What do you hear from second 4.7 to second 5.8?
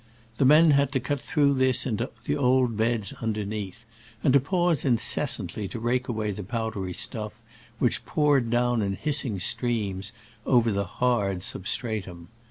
incessantly to